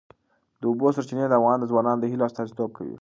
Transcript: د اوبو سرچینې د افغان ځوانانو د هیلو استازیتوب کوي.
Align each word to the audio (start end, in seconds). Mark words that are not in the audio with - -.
د 0.59 0.61
اوبو 0.69 0.87
سرچینې 0.95 1.25
د 1.27 1.33
افغان 1.39 1.59
ځوانانو 1.69 2.01
د 2.01 2.05
هیلو 2.11 2.25
استازیتوب 2.27 2.69
کوي. 2.77 2.95